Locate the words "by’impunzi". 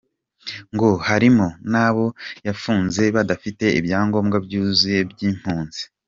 5.11-5.81